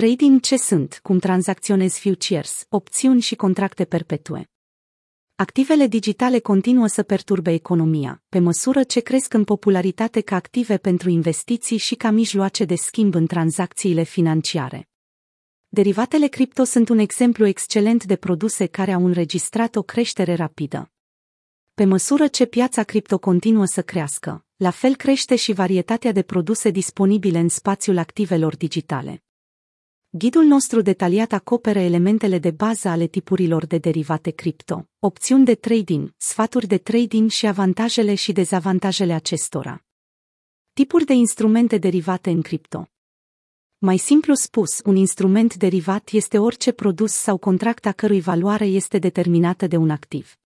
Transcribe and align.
Trading 0.00 0.40
ce 0.40 0.56
sunt, 0.56 1.00
cum 1.02 1.18
tranzacționezi 1.18 2.00
futures, 2.00 2.66
opțiuni 2.68 3.20
și 3.20 3.34
contracte 3.34 3.84
perpetue. 3.84 4.50
Activele 5.34 5.86
digitale 5.86 6.38
continuă 6.38 6.86
să 6.86 7.02
perturbe 7.02 7.52
economia, 7.52 8.22
pe 8.28 8.38
măsură 8.38 8.82
ce 8.82 9.00
cresc 9.00 9.32
în 9.32 9.44
popularitate 9.44 10.20
ca 10.20 10.36
active 10.36 10.76
pentru 10.76 11.10
investiții 11.10 11.76
și 11.76 11.94
ca 11.94 12.10
mijloace 12.10 12.64
de 12.64 12.74
schimb 12.74 13.14
în 13.14 13.26
tranzacțiile 13.26 14.02
financiare. 14.02 14.88
Derivatele 15.68 16.26
cripto 16.26 16.64
sunt 16.64 16.88
un 16.88 16.98
exemplu 16.98 17.46
excelent 17.46 18.04
de 18.04 18.16
produse 18.16 18.66
care 18.66 18.92
au 18.92 19.04
înregistrat 19.04 19.76
o 19.76 19.82
creștere 19.82 20.34
rapidă. 20.34 20.92
Pe 21.74 21.84
măsură 21.84 22.26
ce 22.26 22.46
piața 22.46 22.82
cripto 22.82 23.18
continuă 23.18 23.64
să 23.64 23.82
crească, 23.82 24.44
la 24.56 24.70
fel 24.70 24.96
crește 24.96 25.36
și 25.36 25.52
varietatea 25.52 26.12
de 26.12 26.22
produse 26.22 26.70
disponibile 26.70 27.38
în 27.38 27.48
spațiul 27.48 27.98
activelor 27.98 28.56
digitale. 28.56 29.23
Ghidul 30.16 30.44
nostru 30.44 30.80
detaliat 30.80 31.32
acoperă 31.32 31.78
elementele 31.78 32.38
de 32.38 32.50
bază 32.50 32.88
ale 32.88 33.06
tipurilor 33.06 33.66
de 33.66 33.78
derivate 33.78 34.30
cripto, 34.30 34.88
opțiuni 34.98 35.44
de 35.44 35.54
trading, 35.54 36.14
sfaturi 36.16 36.66
de 36.66 36.78
trading 36.78 37.30
și 37.30 37.46
avantajele 37.46 38.14
și 38.14 38.32
dezavantajele 38.32 39.12
acestora. 39.12 39.84
Tipuri 40.72 41.04
de 41.04 41.12
instrumente 41.12 41.78
derivate 41.78 42.30
în 42.30 42.42
cripto. 42.42 42.88
Mai 43.78 43.96
simplu 43.96 44.34
spus, 44.34 44.80
un 44.84 44.96
instrument 44.96 45.54
derivat 45.54 46.08
este 46.12 46.38
orice 46.38 46.72
produs 46.72 47.12
sau 47.12 47.36
contract 47.36 47.86
a 47.86 47.92
cărui 47.92 48.20
valoare 48.20 48.66
este 48.66 48.98
determinată 48.98 49.66
de 49.66 49.76
un 49.76 49.90
activ. 49.90 50.38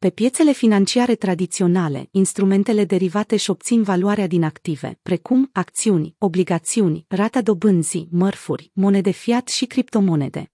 Pe 0.00 0.10
piețele 0.10 0.52
financiare 0.52 1.14
tradiționale, 1.14 2.08
instrumentele 2.10 2.84
derivate 2.84 3.34
își 3.34 3.50
obțin 3.50 3.82
valoarea 3.82 4.26
din 4.26 4.42
active, 4.42 4.98
precum 5.02 5.50
acțiuni, 5.52 6.14
obligațiuni, 6.18 7.04
rata 7.08 7.42
dobânzii, 7.42 8.08
mărfuri, 8.10 8.70
monede 8.74 9.10
fiat 9.10 9.48
și 9.48 9.66
criptomonede. 9.66 10.52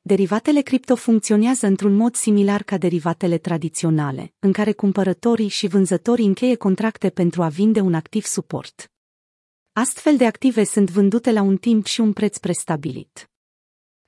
Derivatele 0.00 0.60
cripto 0.60 0.94
funcționează 0.94 1.66
într-un 1.66 1.96
mod 1.96 2.14
similar 2.14 2.62
ca 2.62 2.78
derivatele 2.78 3.38
tradiționale, 3.38 4.34
în 4.38 4.52
care 4.52 4.72
cumpărătorii 4.72 5.48
și 5.48 5.66
vânzătorii 5.66 6.26
încheie 6.26 6.54
contracte 6.54 7.10
pentru 7.10 7.42
a 7.42 7.48
vinde 7.48 7.80
un 7.80 7.94
activ 7.94 8.24
suport. 8.24 8.92
Astfel 9.72 10.16
de 10.16 10.26
active 10.26 10.64
sunt 10.64 10.90
vândute 10.90 11.32
la 11.32 11.42
un 11.42 11.56
timp 11.56 11.86
și 11.86 12.00
un 12.00 12.12
preț 12.12 12.38
prestabilit. 12.38 13.28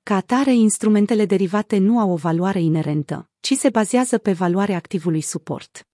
Ca 0.08 0.14
atare, 0.14 0.54
instrumentele 0.54 1.24
derivate 1.24 1.78
nu 1.78 1.98
au 1.98 2.10
o 2.10 2.16
valoare 2.16 2.60
inerentă, 2.60 3.30
ci 3.40 3.52
se 3.52 3.70
bazează 3.70 4.18
pe 4.18 4.32
valoarea 4.32 4.76
activului 4.76 5.20
suport. 5.20 5.88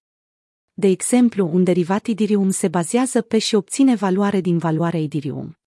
De 0.73 0.87
exemplu, 0.87 1.51
un 1.53 1.65
derivat 1.65 2.07
Idirium 2.07 2.51
se 2.51 2.69
bazează 2.69 3.23
pe 3.23 3.39
și 3.39 3.55
obține 3.55 3.95
valoare 3.95 4.41
din 4.41 4.59
valoarea 4.59 5.01
Idirium. 5.01 5.59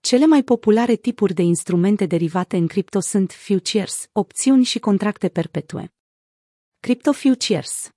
Cele 0.00 0.26
mai 0.26 0.42
populare 0.42 0.96
tipuri 0.96 1.34
de 1.34 1.42
instrumente 1.42 2.06
derivate 2.06 2.56
în 2.56 2.66
cripto 2.66 3.00
sunt 3.00 3.32
futures, 3.32 4.08
opțiuni 4.12 4.64
și 4.64 4.78
contracte 4.78 5.28
perpetue. 5.28 5.92
Crypto 6.80 7.12
futures 7.12 7.90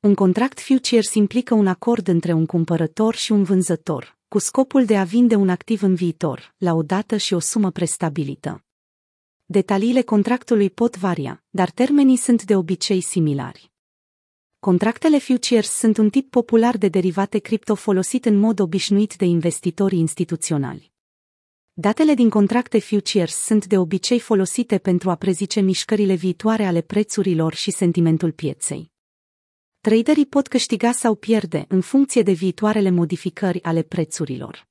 Un 0.00 0.14
contract 0.14 0.60
futures 0.60 1.14
implică 1.14 1.54
un 1.54 1.66
acord 1.66 2.08
între 2.08 2.32
un 2.32 2.46
cumpărător 2.46 3.14
și 3.14 3.32
un 3.32 3.42
vânzător, 3.42 4.18
cu 4.28 4.38
scopul 4.38 4.84
de 4.84 4.96
a 4.96 5.04
vinde 5.04 5.34
un 5.34 5.48
activ 5.48 5.82
în 5.82 5.94
viitor, 5.94 6.54
la 6.56 6.74
o 6.74 6.82
dată 6.82 7.16
și 7.16 7.34
o 7.34 7.38
sumă 7.38 7.70
prestabilită. 7.70 8.60
Detaliile 9.48 10.02
contractului 10.02 10.70
pot 10.70 10.96
varia, 10.96 11.44
dar 11.50 11.70
termenii 11.70 12.16
sunt 12.16 12.44
de 12.44 12.56
obicei 12.56 13.00
similari. 13.00 13.70
Contractele 14.58 15.18
futures 15.18 15.70
sunt 15.70 15.96
un 15.96 16.10
tip 16.10 16.30
popular 16.30 16.76
de 16.76 16.88
derivate 16.88 17.38
cripto 17.38 17.74
folosit 17.74 18.24
în 18.24 18.36
mod 18.36 18.58
obișnuit 18.58 19.16
de 19.16 19.24
investitorii 19.24 19.98
instituționali. 19.98 20.92
Datele 21.72 22.14
din 22.14 22.30
contracte 22.30 22.78
futures 22.78 23.34
sunt 23.34 23.66
de 23.66 23.78
obicei 23.78 24.20
folosite 24.20 24.78
pentru 24.78 25.10
a 25.10 25.14
prezice 25.14 25.60
mișcările 25.60 26.14
viitoare 26.14 26.64
ale 26.64 26.80
prețurilor 26.80 27.54
și 27.54 27.70
sentimentul 27.70 28.32
pieței. 28.32 28.90
Traderii 29.80 30.26
pot 30.26 30.48
câștiga 30.48 30.92
sau 30.92 31.14
pierde 31.14 31.64
în 31.68 31.80
funcție 31.80 32.22
de 32.22 32.32
viitoarele 32.32 32.90
modificări 32.90 33.62
ale 33.62 33.82
prețurilor. 33.82 34.68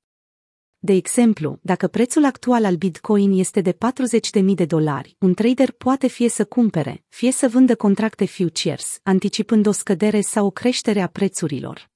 De 0.78 0.92
exemplu, 0.92 1.58
dacă 1.62 1.86
prețul 1.86 2.24
actual 2.24 2.64
al 2.64 2.76
Bitcoin 2.76 3.32
este 3.32 3.60
de 3.60 3.72
40.000 3.72 4.44
de 4.54 4.64
dolari, 4.64 5.16
un 5.20 5.34
trader 5.34 5.70
poate 5.70 6.06
fie 6.06 6.28
să 6.28 6.44
cumpere, 6.44 7.04
fie 7.08 7.32
să 7.32 7.48
vândă 7.48 7.74
contracte 7.74 8.26
futures, 8.26 9.00
anticipând 9.02 9.66
o 9.66 9.72
scădere 9.72 10.20
sau 10.20 10.46
o 10.46 10.50
creștere 10.50 11.00
a 11.00 11.06
prețurilor. 11.06 11.90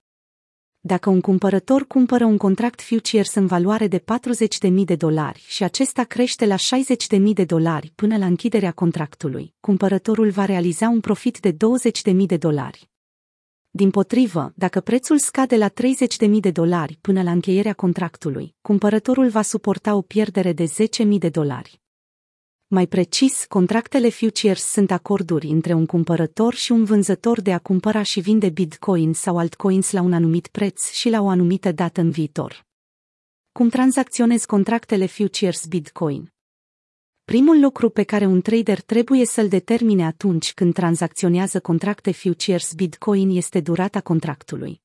Dacă 0.82 1.10
un 1.10 1.20
cumpărător 1.20 1.86
cumpără 1.86 2.24
un 2.24 2.36
contract 2.36 2.82
futures 2.82 3.34
în 3.34 3.46
valoare 3.46 3.86
de 3.86 3.98
40.000 3.98 4.72
de 4.84 4.97
dolari 4.97 5.44
și 5.47 5.62
acesta 5.62 6.04
crește 6.04 6.47
la 6.47 6.56
60.000 6.56 7.20
de 7.32 7.44
dolari 7.44 7.92
până 7.94 8.16
la 8.16 8.26
închiderea 8.26 8.72
contractului, 8.72 9.54
cumpărătorul 9.60 10.30
va 10.30 10.44
realiza 10.44 10.88
un 10.88 11.00
profit 11.00 11.38
de 11.41 11.52
20.000 11.52 12.14
de 12.26 12.36
dolari. 12.36 12.89
Din 13.72 13.91
potrivă, 13.91 14.53
dacă 14.54 14.81
prețul 14.81 15.19
scade 15.19 15.56
la 15.56 15.69
30.000 15.69 15.75
de 16.41 16.50
dolari 16.50 16.98
până 17.00 17.22
la 17.22 17.31
încheierea 17.31 17.72
contractului, 17.72 18.54
cumpărătorul 18.60 19.28
va 19.28 19.42
suporta 19.42 19.94
o 19.94 20.03
pierdere 20.03 20.53
de 20.53 20.64
10.000 20.64 21.19
de 21.19 21.28
dolari. 21.28 21.80
Mai 22.66 22.86
precis, 22.86 23.44
contractele 23.48 24.09
futures 24.09 24.62
sunt 24.64 24.91
acorduri 24.91 25.47
între 25.47 25.72
un 25.72 25.86
cumpărător 25.86 26.54
și 26.54 26.72
un 26.72 26.84
vânzător 26.84 27.41
de 27.41 27.53
a 27.53 27.59
cumpăra 27.59 28.03
și 28.03 28.20
vinde 28.20 28.48
bitcoin 28.48 29.12
sau 29.12 29.38
altcoins 29.38 29.91
la 29.91 30.00
un 30.00 30.12
anumit 30.12 30.47
preț 30.47 30.91
și 30.91 31.09
la 31.09 31.20
o 31.20 31.28
anumită 31.28 31.72
dată 31.72 32.00
în 32.00 32.10
viitor. 32.10 32.66
Cum 33.53 33.69
tranzacționezi 33.69 34.47
contractele 34.47 35.06
futures 35.06 35.66
bitcoin? 35.66 36.32
Primul 37.30 37.60
lucru 37.60 37.91
pe 37.91 38.02
care 38.02 38.26
un 38.26 38.41
trader 38.41 38.80
trebuie 38.80 39.26
să-l 39.26 39.48
determine 39.48 40.04
atunci 40.04 40.54
când 40.54 40.74
tranzacționează 40.74 41.60
contracte 41.60 42.12
futures 42.12 42.72
Bitcoin 42.72 43.30
este 43.36 43.60
durata 43.60 44.00
contractului. 44.00 44.82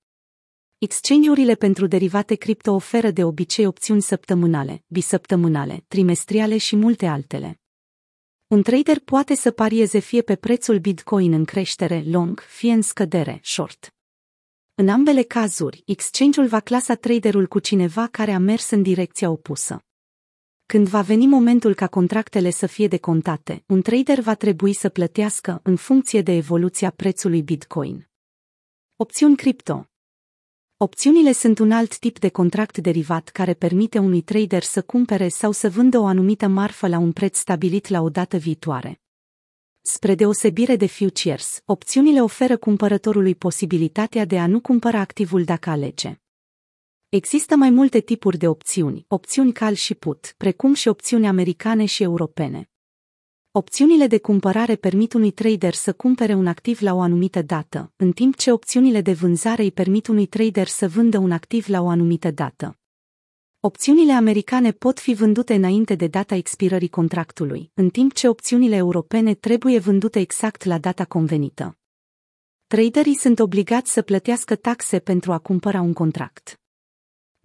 Exchange-urile 0.77 1.55
pentru 1.55 1.87
derivate 1.87 2.35
cripto 2.35 2.73
oferă 2.73 3.11
de 3.11 3.23
obicei 3.23 3.65
opțiuni 3.65 4.01
săptămânale, 4.01 4.83
bisăptămânale, 4.87 5.83
trimestriale 5.87 6.57
și 6.57 6.75
multe 6.75 7.05
altele. 7.05 7.59
Un 8.47 8.61
trader 8.61 8.99
poate 8.99 9.35
să 9.35 9.51
parieze 9.51 9.99
fie 9.99 10.21
pe 10.21 10.35
prețul 10.35 10.79
Bitcoin 10.79 11.33
în 11.33 11.45
creștere 11.45 12.03
long, 12.05 12.39
fie 12.39 12.71
în 12.71 12.81
scădere 12.81 13.39
short. 13.43 13.95
În 14.75 14.89
ambele 14.89 15.23
cazuri, 15.23 15.83
exchange-ul 15.85 16.47
va 16.47 16.59
clasa 16.59 16.95
traderul 16.95 17.47
cu 17.47 17.59
cineva 17.59 18.07
care 18.07 18.31
a 18.31 18.39
mers 18.39 18.69
în 18.69 18.81
direcția 18.81 19.29
opusă. 19.29 19.84
Când 20.67 20.87
va 20.87 21.01
veni 21.01 21.27
momentul 21.27 21.73
ca 21.73 21.87
contractele 21.87 22.49
să 22.49 22.65
fie 22.65 22.87
decontate, 22.87 23.63
un 23.67 23.81
trader 23.81 24.19
va 24.19 24.35
trebui 24.35 24.73
să 24.73 24.89
plătească 24.89 25.59
în 25.63 25.75
funcție 25.75 26.21
de 26.21 26.31
evoluția 26.31 26.89
prețului 26.89 27.41
Bitcoin. 27.41 28.09
Opțiuni 28.95 29.35
cripto 29.35 29.89
Opțiunile 30.77 31.31
sunt 31.31 31.59
un 31.59 31.71
alt 31.71 31.97
tip 31.97 32.19
de 32.19 32.29
contract 32.29 32.77
derivat 32.77 33.29
care 33.29 33.53
permite 33.53 33.97
unui 33.99 34.21
trader 34.21 34.63
să 34.63 34.81
cumpere 34.81 35.27
sau 35.27 35.51
să 35.51 35.69
vândă 35.69 35.99
o 35.99 36.05
anumită 36.05 36.47
marfă 36.47 36.87
la 36.87 36.97
un 36.97 37.11
preț 37.11 37.37
stabilit 37.37 37.87
la 37.87 38.01
o 38.01 38.09
dată 38.09 38.37
viitoare. 38.37 39.01
Spre 39.81 40.15
deosebire 40.15 40.75
de 40.75 40.87
futures, 40.87 41.61
opțiunile 41.65 42.21
oferă 42.21 42.57
cumpărătorului 42.57 43.35
posibilitatea 43.35 44.25
de 44.25 44.39
a 44.39 44.47
nu 44.47 44.59
cumpăra 44.59 44.99
activul 44.99 45.43
dacă 45.43 45.69
alege. 45.69 46.19
Există 47.15 47.55
mai 47.55 47.69
multe 47.69 47.99
tipuri 47.99 48.37
de 48.37 48.47
opțiuni, 48.47 49.05
opțiuni 49.07 49.51
cal 49.51 49.73
și 49.73 49.93
put, 49.93 50.33
precum 50.37 50.73
și 50.73 50.87
opțiuni 50.87 51.27
americane 51.27 51.85
și 51.85 52.03
europene. 52.03 52.69
Opțiunile 53.51 54.07
de 54.07 54.19
cumpărare 54.19 54.75
permit 54.75 55.13
unui 55.13 55.31
trader 55.31 55.73
să 55.73 55.93
cumpere 55.93 56.33
un 56.33 56.47
activ 56.47 56.81
la 56.81 56.93
o 56.93 56.99
anumită 56.99 57.41
dată, 57.41 57.93
în 57.95 58.11
timp 58.11 58.35
ce 58.35 58.51
opțiunile 58.51 59.01
de 59.01 59.13
vânzare 59.13 59.63
îi 59.63 59.71
permit 59.71 60.07
unui 60.07 60.25
trader 60.25 60.67
să 60.67 60.87
vândă 60.87 61.17
un 61.17 61.31
activ 61.31 61.67
la 61.67 61.81
o 61.81 61.87
anumită 61.87 62.31
dată. 62.31 62.77
Opțiunile 63.59 64.11
americane 64.11 64.71
pot 64.71 64.99
fi 64.99 65.13
vândute 65.13 65.53
înainte 65.53 65.95
de 65.95 66.07
data 66.07 66.35
expirării 66.35 66.89
contractului, 66.89 67.71
în 67.73 67.89
timp 67.89 68.13
ce 68.13 68.27
opțiunile 68.27 68.75
europene 68.75 69.33
trebuie 69.33 69.79
vândute 69.79 70.19
exact 70.19 70.63
la 70.63 70.77
data 70.77 71.05
convenită. 71.05 71.77
Traderii 72.67 73.15
sunt 73.15 73.39
obligați 73.39 73.91
să 73.91 74.01
plătească 74.01 74.55
taxe 74.55 74.99
pentru 74.99 75.31
a 75.31 75.37
cumpăra 75.37 75.81
un 75.81 75.93
contract. 75.93 76.59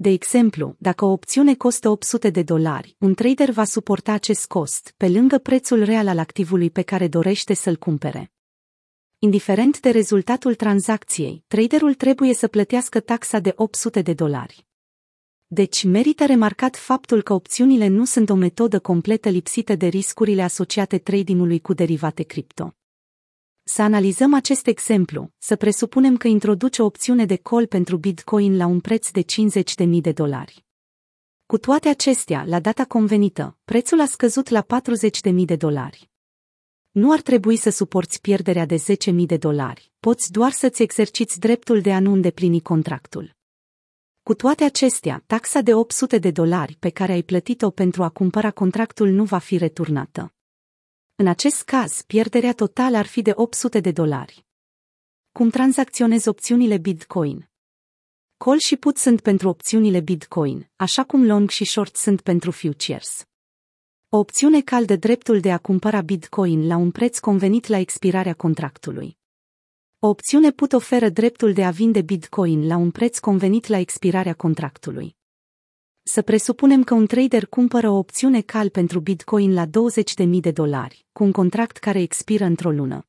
De 0.02 0.10
exemplu, 0.10 0.76
dacă 0.78 1.04
o 1.04 1.10
opțiune 1.10 1.54
costă 1.54 1.88
800 1.88 2.30
de 2.30 2.42
dolari, 2.42 2.96
un 2.98 3.14
trader 3.14 3.50
va 3.50 3.64
suporta 3.64 4.12
acest 4.12 4.46
cost, 4.46 4.94
pe 4.96 5.08
lângă 5.08 5.38
prețul 5.38 5.84
real 5.84 6.08
al 6.08 6.18
activului 6.18 6.70
pe 6.70 6.82
care 6.82 7.08
dorește 7.08 7.54
să-l 7.54 7.76
cumpere. 7.76 8.32
Indiferent 9.18 9.80
de 9.80 9.90
rezultatul 9.90 10.54
tranzacției, 10.54 11.44
traderul 11.46 11.94
trebuie 11.94 12.34
să 12.34 12.48
plătească 12.48 13.00
taxa 13.00 13.38
de 13.38 13.52
800 13.56 14.02
de 14.02 14.12
dolari. 14.12 14.66
Deci 15.46 15.84
merită 15.84 16.26
remarcat 16.26 16.76
faptul 16.76 17.22
că 17.22 17.32
opțiunile 17.32 17.86
nu 17.86 18.04
sunt 18.04 18.30
o 18.30 18.34
metodă 18.34 18.78
completă 18.78 19.28
lipsită 19.28 19.74
de 19.74 19.86
riscurile 19.86 20.42
asociate 20.42 20.98
tradingului 20.98 21.60
cu 21.60 21.72
derivate 21.72 22.22
cripto. 22.22 22.74
Să 23.72 23.82
analizăm 23.82 24.34
acest 24.34 24.66
exemplu, 24.66 25.32
să 25.38 25.56
presupunem 25.56 26.16
că 26.16 26.28
introduce 26.28 26.82
o 26.82 26.84
opțiune 26.84 27.24
de 27.24 27.36
call 27.36 27.66
pentru 27.66 27.96
Bitcoin 27.96 28.56
la 28.56 28.66
un 28.66 28.80
preț 28.80 29.10
de 29.10 29.24
50.000 29.84 29.88
de 30.00 30.12
dolari. 30.12 30.64
Cu 31.46 31.58
toate 31.58 31.88
acestea, 31.88 32.44
la 32.46 32.60
data 32.60 32.84
convenită, 32.84 33.58
prețul 33.64 34.00
a 34.00 34.06
scăzut 34.06 34.48
la 34.48 34.66
40.000 35.30 35.32
de 35.44 35.56
dolari. 35.56 36.10
Nu 36.90 37.12
ar 37.12 37.20
trebui 37.20 37.56
să 37.56 37.70
suporți 37.70 38.20
pierderea 38.20 38.66
de 38.66 38.76
10.000 38.76 39.12
de 39.26 39.36
dolari, 39.36 39.92
poți 40.00 40.32
doar 40.32 40.50
să-ți 40.50 40.82
exerciți 40.82 41.38
dreptul 41.38 41.80
de 41.80 41.92
a 41.92 42.00
nu 42.00 42.12
îndeplini 42.12 42.60
contractul. 42.60 43.36
Cu 44.22 44.34
toate 44.34 44.64
acestea, 44.64 45.22
taxa 45.26 45.60
de 45.60 45.74
800 45.74 46.18
de 46.18 46.30
dolari 46.30 46.76
pe 46.78 46.88
care 46.88 47.12
ai 47.12 47.22
plătit-o 47.22 47.70
pentru 47.70 48.02
a 48.02 48.08
cumpăra 48.08 48.50
contractul 48.50 49.08
nu 49.08 49.24
va 49.24 49.38
fi 49.38 49.56
returnată. 49.56 50.34
În 51.20 51.26
acest 51.26 51.62
caz, 51.62 52.02
pierderea 52.02 52.52
totală 52.52 52.96
ar 52.96 53.06
fi 53.06 53.22
de 53.22 53.32
800 53.34 53.80
de 53.80 53.90
dolari. 53.90 54.46
Cum 55.32 55.50
tranzacționezi 55.50 56.28
opțiunile 56.28 56.78
Bitcoin? 56.78 57.50
Call 58.36 58.58
și 58.58 58.76
put 58.76 58.96
sunt 58.96 59.20
pentru 59.20 59.48
opțiunile 59.48 60.00
Bitcoin, 60.00 60.70
așa 60.76 61.04
cum 61.04 61.26
long 61.26 61.48
și 61.48 61.64
short 61.64 61.96
sunt 61.96 62.20
pentru 62.20 62.50
futures. 62.50 63.24
O 64.08 64.16
opțiune 64.16 64.60
caldă 64.60 64.96
dreptul 64.96 65.40
de 65.40 65.52
a 65.52 65.58
cumpăra 65.58 66.00
Bitcoin 66.00 66.66
la 66.66 66.76
un 66.76 66.90
preț 66.90 67.18
convenit 67.18 67.66
la 67.66 67.78
expirarea 67.78 68.34
contractului. 68.34 69.18
O 69.98 70.08
opțiune 70.08 70.50
put 70.50 70.72
oferă 70.72 71.08
dreptul 71.08 71.52
de 71.52 71.64
a 71.64 71.70
vinde 71.70 72.02
Bitcoin 72.02 72.66
la 72.66 72.76
un 72.76 72.90
preț 72.90 73.18
convenit 73.18 73.66
la 73.66 73.78
expirarea 73.78 74.34
contractului. 74.34 75.18
Să 76.02 76.22
presupunem 76.22 76.84
că 76.84 76.94
un 76.94 77.06
trader 77.06 77.46
cumpără 77.46 77.90
o 77.90 77.96
opțiune 77.96 78.40
cal 78.40 78.68
pentru 78.68 79.00
Bitcoin 79.00 79.54
la 79.54 79.66
20.000 79.66 79.70
de 80.40 80.50
dolari, 80.50 81.06
cu 81.12 81.24
un 81.24 81.32
contract 81.32 81.76
care 81.76 82.00
expiră 82.00 82.44
într-o 82.44 82.70
lună. 82.70 83.04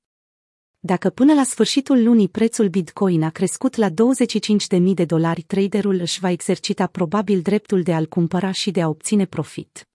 Dacă 0.79 1.09
până 1.09 1.33
la 1.33 1.43
sfârșitul 1.43 2.03
lunii 2.03 2.29
prețul 2.29 2.67
Bitcoin 2.67 3.23
a 3.23 3.29
crescut 3.29 3.75
la 3.75 3.89
25.000 3.89 4.93
de 4.93 5.05
dolari, 5.05 5.41
traderul 5.41 5.99
își 5.99 6.19
va 6.19 6.29
exercita 6.29 6.87
probabil 6.87 7.41
dreptul 7.41 7.81
de 7.81 7.93
a-l 7.93 8.05
cumpăra 8.05 8.51
și 8.51 8.71
de 8.71 8.81
a 8.81 8.87
obține 8.87 9.25
profit. 9.25 9.90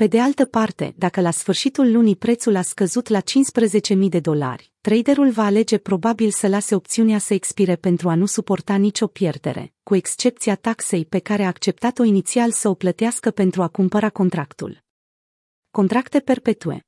Pe 0.00 0.06
de 0.06 0.20
altă 0.20 0.44
parte, 0.44 0.94
dacă 0.96 1.20
la 1.20 1.30
sfârșitul 1.30 1.92
lunii 1.92 2.16
prețul 2.16 2.56
a 2.56 2.62
scăzut 2.62 3.08
la 3.08 3.20
15.000 3.20 4.08
de 4.08 4.20
dolari, 4.20 4.72
traderul 4.80 5.30
va 5.30 5.44
alege 5.44 5.78
probabil 5.78 6.30
să 6.30 6.48
lase 6.48 6.74
opțiunea 6.74 7.18
să 7.18 7.34
expire 7.34 7.76
pentru 7.76 8.08
a 8.08 8.14
nu 8.14 8.26
suporta 8.26 8.76
nicio 8.76 9.06
pierdere, 9.06 9.72
cu 9.82 9.94
excepția 9.94 10.54
taxei 10.54 11.04
pe 11.04 11.18
care 11.18 11.42
a 11.42 11.46
acceptat-o 11.46 12.04
inițial 12.04 12.50
să 12.50 12.68
o 12.68 12.74
plătească 12.74 13.30
pentru 13.30 13.62
a 13.62 13.68
cumpăra 13.68 14.10
contractul. 14.10 14.82
Contracte 15.70 16.20
perpetue 16.20 16.86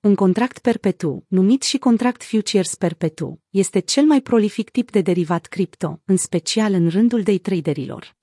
un 0.00 0.14
contract 0.14 0.58
perpetu, 0.58 1.24
numit 1.28 1.62
și 1.62 1.78
contract 1.78 2.22
futures 2.22 2.74
perpetu, 2.74 3.40
este 3.50 3.78
cel 3.78 4.04
mai 4.04 4.20
prolific 4.20 4.70
tip 4.70 4.90
de 4.90 5.00
derivat 5.00 5.46
cripto, 5.46 6.00
în 6.04 6.16
special 6.16 6.72
în 6.72 6.88
rândul 6.88 7.22
day 7.22 7.38
traderilor. 7.38 8.17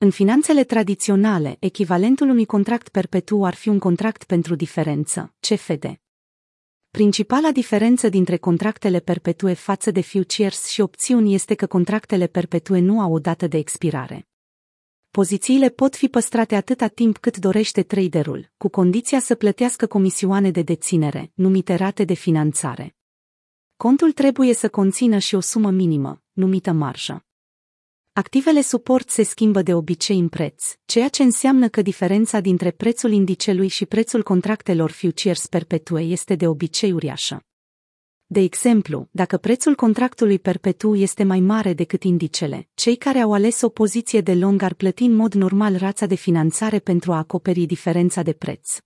În 0.00 0.10
finanțele 0.10 0.64
tradiționale, 0.64 1.56
echivalentul 1.58 2.28
unui 2.28 2.44
contract 2.44 2.88
perpetu 2.88 3.44
ar 3.44 3.54
fi 3.54 3.68
un 3.68 3.78
contract 3.78 4.24
pentru 4.24 4.54
diferență, 4.54 5.34
CFD. 5.40 6.00
Principala 6.90 7.50
diferență 7.50 8.08
dintre 8.08 8.36
contractele 8.36 9.00
perpetue 9.00 9.52
față 9.52 9.90
de 9.90 10.00
futures 10.00 10.66
și 10.66 10.80
opțiuni 10.80 11.34
este 11.34 11.54
că 11.54 11.66
contractele 11.66 12.26
perpetue 12.26 12.80
nu 12.80 13.00
au 13.00 13.12
o 13.12 13.18
dată 13.18 13.46
de 13.46 13.56
expirare. 13.56 14.28
Pozițiile 15.10 15.68
pot 15.68 15.96
fi 15.96 16.08
păstrate 16.08 16.54
atâta 16.54 16.86
timp 16.86 17.18
cât 17.18 17.36
dorește 17.36 17.82
traderul, 17.82 18.50
cu 18.56 18.68
condiția 18.68 19.20
să 19.20 19.34
plătească 19.34 19.86
comisioane 19.86 20.50
de 20.50 20.62
deținere, 20.62 21.30
numite 21.34 21.74
rate 21.74 22.04
de 22.04 22.14
finanțare. 22.14 22.96
Contul 23.76 24.12
trebuie 24.12 24.54
să 24.54 24.68
conțină 24.68 25.18
și 25.18 25.34
o 25.34 25.40
sumă 25.40 25.70
minimă, 25.70 26.22
numită 26.32 26.72
marjă. 26.72 27.27
Activele 28.18 28.60
suport 28.60 29.10
se 29.10 29.22
schimbă 29.22 29.62
de 29.62 29.74
obicei 29.74 30.18
în 30.18 30.28
preț, 30.28 30.64
ceea 30.84 31.08
ce 31.08 31.22
înseamnă 31.22 31.68
că 31.68 31.82
diferența 31.82 32.40
dintre 32.40 32.70
prețul 32.70 33.12
indicelui 33.12 33.68
și 33.68 33.86
prețul 33.86 34.22
contractelor 34.22 34.90
futures 34.90 35.46
perpetue 35.46 36.00
este 36.00 36.34
de 36.34 36.46
obicei 36.46 36.92
uriașă. 36.92 37.42
De 38.26 38.40
exemplu, 38.40 39.08
dacă 39.10 39.36
prețul 39.36 39.74
contractului 39.74 40.38
perpetu 40.38 40.94
este 40.94 41.24
mai 41.24 41.40
mare 41.40 41.72
decât 41.72 42.02
indicele, 42.02 42.68
cei 42.74 42.96
care 42.96 43.18
au 43.18 43.32
ales 43.32 43.60
o 43.60 43.68
poziție 43.68 44.20
de 44.20 44.34
long 44.34 44.62
ar 44.62 44.74
plăti 44.74 45.02
în 45.02 45.14
mod 45.14 45.34
normal 45.34 45.76
rața 45.76 46.06
de 46.06 46.14
finanțare 46.14 46.78
pentru 46.78 47.12
a 47.12 47.16
acoperi 47.16 47.66
diferența 47.66 48.22
de 48.22 48.32
preț. 48.32 48.78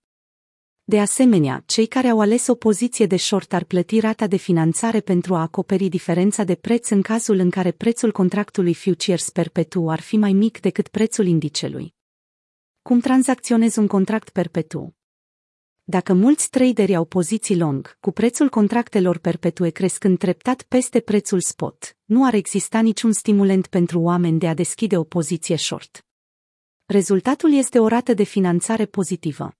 De 0.84 1.00
asemenea, 1.00 1.62
cei 1.66 1.86
care 1.86 2.08
au 2.08 2.20
ales 2.20 2.46
o 2.46 2.54
poziție 2.54 3.06
de 3.06 3.16
short 3.16 3.52
ar 3.52 3.64
plăti 3.64 4.00
rata 4.00 4.26
de 4.26 4.36
finanțare 4.36 5.00
pentru 5.00 5.34
a 5.34 5.40
acoperi 5.40 5.88
diferența 5.88 6.44
de 6.44 6.54
preț 6.54 6.88
în 6.88 7.02
cazul 7.02 7.38
în 7.38 7.50
care 7.50 7.70
prețul 7.70 8.12
contractului 8.12 8.74
futures 8.74 9.30
perpetu 9.30 9.88
ar 9.88 10.00
fi 10.00 10.16
mai 10.16 10.32
mic 10.32 10.60
decât 10.60 10.88
prețul 10.88 11.26
indicelui. 11.26 11.94
Cum 12.82 13.00
tranzacționezi 13.00 13.78
un 13.78 13.86
contract 13.86 14.30
perpetu? 14.30 14.96
Dacă 15.84 16.12
mulți 16.12 16.50
traderi 16.50 16.94
au 16.94 17.04
poziții 17.04 17.56
long, 17.56 17.96
cu 18.00 18.10
prețul 18.10 18.48
contractelor 18.48 19.18
perpetue 19.18 19.70
crescând 19.70 20.18
treptat 20.18 20.62
peste 20.62 21.00
prețul 21.00 21.40
spot, 21.40 21.96
nu 22.04 22.24
ar 22.24 22.34
exista 22.34 22.80
niciun 22.80 23.12
stimulent 23.12 23.66
pentru 23.66 24.00
oameni 24.00 24.38
de 24.38 24.48
a 24.48 24.54
deschide 24.54 24.96
o 24.96 25.04
poziție 25.04 25.56
short. 25.56 26.06
Rezultatul 26.84 27.52
este 27.52 27.78
o 27.78 27.88
rată 27.88 28.14
de 28.14 28.22
finanțare 28.22 28.86
pozitivă. 28.86 29.56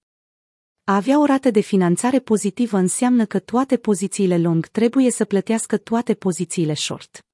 A 0.85 0.95
avea 0.95 1.21
o 1.21 1.25
rată 1.25 1.51
de 1.51 1.61
finanțare 1.61 2.21
pozitivă 2.21 2.77
înseamnă 2.77 3.25
că 3.25 3.39
toate 3.39 3.77
pozițiile 3.77 4.39
long 4.39 4.67
trebuie 4.67 5.11
să 5.11 5.25
plătească 5.25 5.77
toate 5.77 6.15
pozițiile 6.15 6.75
short. 6.75 7.25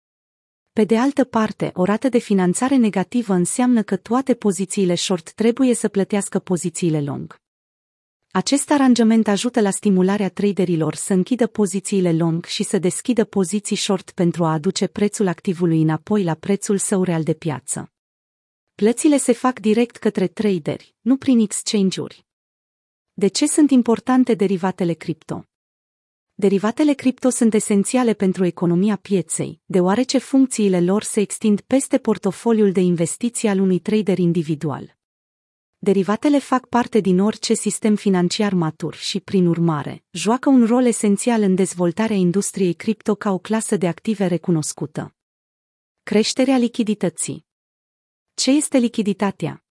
Pe 0.73 0.85
de 0.85 0.99
altă 0.99 1.25
parte, 1.25 1.71
o 1.75 1.85
rată 1.85 2.09
de 2.09 2.19
finanțare 2.19 2.77
negativă 2.77 3.33
înseamnă 3.33 3.83
că 3.83 3.97
toate 3.97 4.35
pozițiile 4.35 4.95
short 4.95 5.33
trebuie 5.33 5.75
să 5.75 5.89
plătească 5.89 6.39
pozițiile 6.39 7.01
long. 7.01 7.37
Acest 8.31 8.71
aranjament 8.71 9.29
ajută 9.29 9.61
la 9.61 9.71
stimularea 9.71 10.29
traderilor 10.29 10.95
să 10.95 11.13
închidă 11.13 11.47
pozițiile 11.47 12.13
long 12.13 12.45
și 12.45 12.63
să 12.63 12.79
deschidă 12.79 13.25
poziții 13.25 13.77
short 13.77 14.11
pentru 14.11 14.45
a 14.45 14.53
aduce 14.53 14.87
prețul 14.87 15.27
activului 15.27 15.83
înapoi 15.83 16.23
la 16.23 16.35
prețul 16.35 16.79
său 16.79 17.03
real 17.03 17.23
de 17.23 17.35
piață. 17.35 17.93
Plățile 18.75 19.17
se 19.17 19.33
fac 19.33 19.61
direct 19.61 19.97
către 19.97 20.27
traderi, 20.27 20.95
nu 21.01 21.17
prin 21.17 21.39
exchange-uri. 21.39 22.28
De 23.19 23.29
ce 23.29 23.47
sunt 23.47 23.71
importante 23.71 24.35
derivatele 24.35 24.93
cripto? 24.93 25.45
Derivatele 26.35 26.93
cripto 26.93 27.29
sunt 27.29 27.55
esențiale 27.55 28.15
pentru 28.15 28.45
economia 28.45 28.97
pieței, 28.97 29.61
deoarece 29.65 30.19
funcțiile 30.19 30.81
lor 30.81 31.03
se 31.03 31.21
extind 31.21 31.61
peste 31.61 31.99
portofoliul 31.99 32.73
de 32.73 32.81
investiții 32.81 33.49
al 33.49 33.61
unui 33.61 33.79
trader 33.79 34.19
individual. 34.19 34.97
Derivatele 35.79 36.39
fac 36.39 36.67
parte 36.67 37.01
din 37.01 37.21
orice 37.21 37.55
sistem 37.55 37.95
financiar 37.95 38.53
matur 38.53 38.95
și, 38.95 39.21
prin 39.21 39.47
urmare, 39.47 40.05
joacă 40.11 40.49
un 40.49 40.67
rol 40.67 40.85
esențial 40.85 41.43
în 41.43 41.55
dezvoltarea 41.55 42.17
industriei 42.17 42.75
cripto 42.75 43.15
ca 43.15 43.33
o 43.33 43.39
clasă 43.39 43.77
de 43.77 43.89
active 43.89 44.27
recunoscută. 44.27 45.15
Creșterea 46.03 46.57
lichidității. 46.57 47.47
Ce 48.35 48.51
este 48.51 48.79
lichiditatea? 48.79 49.63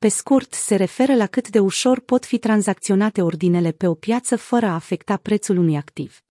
Pe 0.00 0.08
scurt, 0.08 0.52
se 0.52 0.76
referă 0.76 1.14
la 1.14 1.26
cât 1.26 1.48
de 1.48 1.58
ușor 1.58 2.00
pot 2.00 2.24
fi 2.24 2.38
tranzacționate 2.38 3.22
ordinele 3.22 3.72
pe 3.72 3.86
o 3.86 3.94
piață 3.94 4.36
fără 4.36 4.66
a 4.66 4.74
afecta 4.74 5.16
prețul 5.16 5.56
unui 5.56 5.76
activ. 5.76 6.22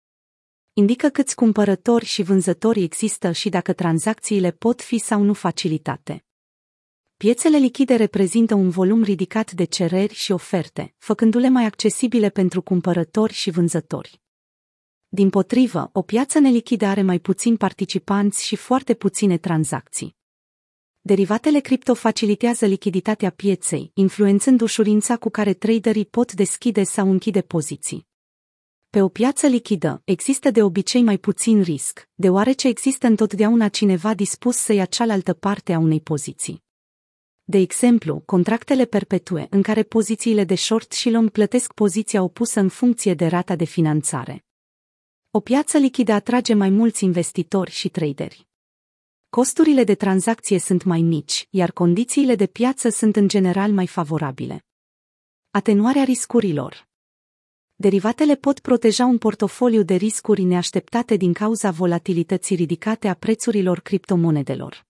Indică 0.73 1.09
câți 1.09 1.35
cumpărători 1.35 2.05
și 2.05 2.21
vânzători 2.21 2.83
există 2.83 3.31
și 3.31 3.49
dacă 3.49 3.73
tranzacțiile 3.73 4.51
pot 4.51 4.81
fi 4.81 4.97
sau 4.97 5.21
nu 5.21 5.33
facilitate. 5.33 6.25
Piețele 7.17 7.57
lichide 7.57 7.95
reprezintă 7.95 8.53
un 8.53 8.69
volum 8.69 9.03
ridicat 9.03 9.51
de 9.51 9.63
cereri 9.63 10.13
și 10.13 10.31
oferte, 10.31 10.93
făcându-le 10.97 11.49
mai 11.49 11.65
accesibile 11.65 12.29
pentru 12.29 12.61
cumpărători 12.61 13.33
și 13.33 13.49
vânzători. 13.49 14.21
Din 15.07 15.29
potrivă, 15.29 15.89
o 15.93 16.01
piață 16.01 16.39
nelichidă 16.39 16.85
are 16.85 17.01
mai 17.01 17.19
puțini 17.19 17.57
participanți 17.57 18.45
și 18.45 18.55
foarte 18.55 18.93
puține 18.93 19.37
tranzacții. 19.37 20.17
Derivatele 21.01 21.59
cripto 21.59 21.93
facilitează 21.93 22.65
lichiditatea 22.65 23.29
pieței, 23.29 23.91
influențând 23.93 24.61
ușurința 24.61 25.17
cu 25.17 25.29
care 25.29 25.53
traderii 25.53 26.05
pot 26.05 26.33
deschide 26.33 26.83
sau 26.83 27.09
închide 27.09 27.41
poziții. 27.41 28.07
Pe 28.89 29.01
o 29.01 29.09
piață 29.09 29.47
lichidă, 29.47 30.01
există 30.05 30.51
de 30.51 30.63
obicei 30.63 31.01
mai 31.01 31.17
puțin 31.17 31.61
risc, 31.61 32.09
deoarece 32.15 32.67
există 32.67 33.07
întotdeauna 33.07 33.67
cineva 33.67 34.13
dispus 34.13 34.55
să 34.55 34.73
ia 34.73 34.85
cealaltă 34.85 35.33
parte 35.33 35.73
a 35.73 35.79
unei 35.79 36.01
poziții. 36.01 36.63
De 37.43 37.57
exemplu, 37.57 38.21
contractele 38.25 38.85
perpetue, 38.85 39.47
în 39.49 39.61
care 39.61 39.83
pozițiile 39.83 40.43
de 40.43 40.55
short 40.55 40.91
și 40.91 41.09
long 41.09 41.29
plătesc 41.29 41.73
poziția 41.73 42.23
opusă 42.23 42.59
în 42.59 42.69
funcție 42.69 43.13
de 43.13 43.27
rata 43.27 43.55
de 43.55 43.65
finanțare. 43.65 44.45
O 45.31 45.39
piață 45.39 45.77
lichidă 45.77 46.11
atrage 46.11 46.53
mai 46.53 46.69
mulți 46.69 47.03
investitori 47.03 47.71
și 47.71 47.89
traderi. 47.89 48.48
Costurile 49.29 49.83
de 49.83 49.95
tranzacție 49.95 50.59
sunt 50.59 50.83
mai 50.83 51.01
mici, 51.01 51.47
iar 51.49 51.71
condițiile 51.71 52.35
de 52.35 52.47
piață 52.47 52.89
sunt 52.89 53.15
în 53.15 53.27
general 53.27 53.71
mai 53.71 53.87
favorabile. 53.87 54.65
Atenuarea 55.51 56.03
riscurilor. 56.03 56.87
Derivatele 57.75 58.35
pot 58.35 58.59
proteja 58.59 59.05
un 59.05 59.17
portofoliu 59.17 59.83
de 59.83 59.95
riscuri 59.95 60.43
neașteptate 60.43 61.15
din 61.15 61.33
cauza 61.33 61.71
volatilității 61.71 62.55
ridicate 62.55 63.07
a 63.07 63.13
prețurilor 63.13 63.79
criptomonedelor. 63.79 64.88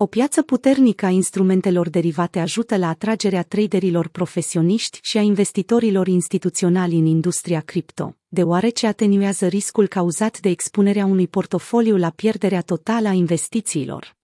O 0.00 0.06
piață 0.06 0.42
puternică 0.42 1.06
a 1.06 1.08
instrumentelor 1.08 1.88
derivate 1.88 2.38
ajută 2.38 2.76
la 2.76 2.88
atragerea 2.88 3.42
traderilor 3.42 4.08
profesioniști 4.08 4.98
și 5.02 5.18
a 5.18 5.20
investitorilor 5.20 6.06
instituționali 6.06 6.98
în 6.98 7.06
industria 7.06 7.60
cripto, 7.60 8.16
deoarece 8.28 8.86
atenuează 8.86 9.46
riscul 9.46 9.86
cauzat 9.86 10.40
de 10.40 10.48
expunerea 10.48 11.04
unui 11.04 11.28
portofoliu 11.28 11.96
la 11.96 12.10
pierderea 12.10 12.62
totală 12.62 13.08
a 13.08 13.12
investițiilor. 13.12 14.16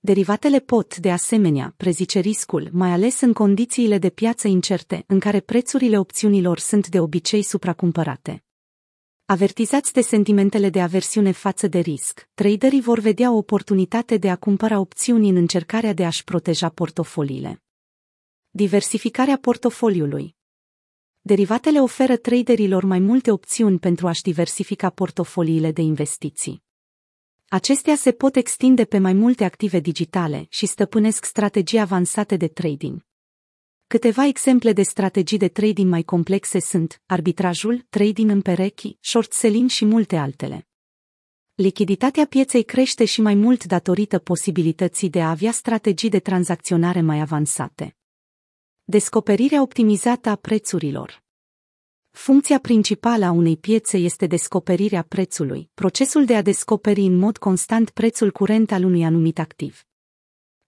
Derivatele 0.00 0.58
pot, 0.58 0.96
de 0.96 1.10
asemenea, 1.10 1.74
prezice 1.76 2.18
riscul, 2.18 2.68
mai 2.72 2.90
ales 2.90 3.20
în 3.20 3.32
condițiile 3.32 3.98
de 3.98 4.10
piață 4.10 4.48
incerte, 4.48 5.04
în 5.06 5.18
care 5.18 5.40
prețurile 5.40 5.98
opțiunilor 5.98 6.58
sunt 6.58 6.88
de 6.88 7.00
obicei 7.00 7.42
supracumpărate. 7.42 8.44
Avertizați 9.26 9.92
de 9.92 10.00
sentimentele 10.00 10.70
de 10.70 10.80
aversiune 10.80 11.30
față 11.30 11.66
de 11.66 11.78
risc, 11.78 12.28
traderii 12.34 12.80
vor 12.80 12.98
vedea 12.98 13.32
o 13.32 13.36
oportunitate 13.36 14.16
de 14.16 14.30
a 14.30 14.36
cumpăra 14.36 14.78
opțiuni 14.78 15.28
în 15.28 15.36
încercarea 15.36 15.92
de 15.92 16.04
a-și 16.04 16.24
proteja 16.24 16.68
portofoliile. 16.68 17.62
Diversificarea 18.50 19.38
portofoliului 19.38 20.36
Derivatele 21.20 21.80
oferă 21.80 22.16
traderilor 22.16 22.84
mai 22.84 22.98
multe 22.98 23.30
opțiuni 23.30 23.78
pentru 23.78 24.06
a-și 24.06 24.22
diversifica 24.22 24.90
portofoliile 24.90 25.72
de 25.72 25.82
investiții. 25.82 26.62
Acestea 27.48 27.96
se 27.96 28.12
pot 28.12 28.36
extinde 28.36 28.84
pe 28.84 28.98
mai 28.98 29.12
multe 29.12 29.44
active 29.44 29.80
digitale 29.80 30.46
și 30.48 30.66
stăpânesc 30.66 31.24
strategii 31.24 31.78
avansate 31.78 32.36
de 32.36 32.48
trading. 32.48 33.04
Câteva 33.94 34.26
exemple 34.26 34.72
de 34.72 34.82
strategii 34.82 35.38
de 35.38 35.48
trading 35.48 35.90
mai 35.90 36.02
complexe 36.02 36.60
sunt 36.60 37.02
arbitrajul, 37.06 37.86
trading 37.88 38.30
în 38.30 38.40
perechi, 38.40 38.96
short 39.00 39.32
selling 39.32 39.68
și 39.70 39.84
multe 39.84 40.16
altele. 40.16 40.68
Lichiditatea 41.54 42.26
pieței 42.26 42.62
crește 42.62 43.04
și 43.04 43.20
mai 43.20 43.34
mult 43.34 43.64
datorită 43.64 44.18
posibilității 44.18 45.10
de 45.10 45.22
a 45.22 45.30
avea 45.30 45.50
strategii 45.50 46.08
de 46.08 46.18
tranzacționare 46.18 47.00
mai 47.00 47.20
avansate. 47.20 47.96
Descoperirea 48.84 49.62
optimizată 49.62 50.28
a 50.28 50.36
prețurilor. 50.36 51.22
Funcția 52.10 52.58
principală 52.58 53.24
a 53.24 53.30
unei 53.30 53.56
piețe 53.56 53.96
este 53.96 54.26
descoperirea 54.26 55.02
prețului, 55.02 55.70
procesul 55.74 56.24
de 56.24 56.36
a 56.36 56.42
descoperi 56.42 57.00
în 57.00 57.16
mod 57.16 57.36
constant 57.36 57.90
prețul 57.90 58.30
curent 58.30 58.70
al 58.70 58.84
unui 58.84 59.04
anumit 59.04 59.38
activ. 59.38 59.86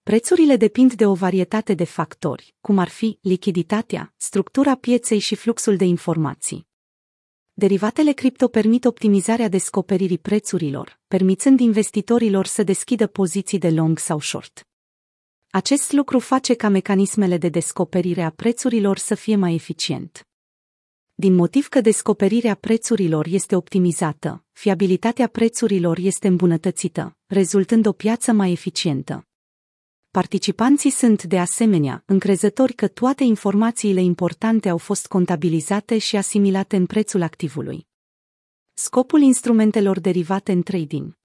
Prețurile 0.07 0.55
depind 0.55 0.93
de 0.93 1.05
o 1.05 1.13
varietate 1.13 1.73
de 1.73 1.83
factori, 1.83 2.55
cum 2.61 2.77
ar 2.77 2.87
fi 2.87 3.19
lichiditatea, 3.21 4.13
structura 4.17 4.75
pieței 4.75 5.19
și 5.19 5.35
fluxul 5.35 5.75
de 5.75 5.85
informații. 5.85 6.67
Derivatele 7.53 8.11
cripto 8.11 8.47
permit 8.47 8.85
optimizarea 8.85 9.47
descoperirii 9.47 10.17
prețurilor, 10.17 10.99
permițând 11.07 11.59
investitorilor 11.59 12.45
să 12.45 12.63
deschidă 12.63 13.07
poziții 13.07 13.57
de 13.57 13.69
long 13.69 13.99
sau 13.99 14.19
short. 14.19 14.67
Acest 15.49 15.91
lucru 15.91 16.19
face 16.19 16.53
ca 16.53 16.69
mecanismele 16.69 17.37
de 17.37 17.49
descoperire 17.49 18.21
a 18.21 18.29
prețurilor 18.29 18.97
să 18.97 19.15
fie 19.15 19.35
mai 19.35 19.53
eficient. 19.53 20.27
Din 21.15 21.35
motiv 21.35 21.67
că 21.67 21.81
descoperirea 21.81 22.55
prețurilor 22.55 23.25
este 23.29 23.55
optimizată, 23.55 24.45
fiabilitatea 24.51 25.27
prețurilor 25.27 25.97
este 25.97 26.27
îmbunătățită, 26.27 27.17
rezultând 27.25 27.85
o 27.85 27.91
piață 27.91 28.31
mai 28.31 28.51
eficientă. 28.51 29.21
Participanții 30.17 30.89
sunt, 30.89 31.23
de 31.23 31.39
asemenea, 31.39 32.03
încrezători 32.05 32.73
că 32.73 32.87
toate 32.87 33.23
informațiile 33.23 34.01
importante 34.01 34.69
au 34.69 34.77
fost 34.77 35.07
contabilizate 35.07 35.97
și 35.97 36.15
asimilate 36.15 36.75
în 36.75 36.85
prețul 36.85 37.21
activului. 37.21 37.87
Scopul 38.73 39.21
instrumentelor 39.21 39.99
derivate 39.99 40.51
în 40.51 40.61
trading. 40.61 41.17